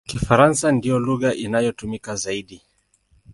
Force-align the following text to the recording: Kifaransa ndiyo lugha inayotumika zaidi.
Kifaransa 0.09 0.71
ndiyo 0.71 0.97
lugha 1.05 1.33
inayotumika 1.33 2.15
zaidi. 2.15 2.61